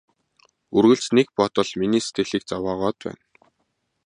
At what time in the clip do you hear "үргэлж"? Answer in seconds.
0.77-1.05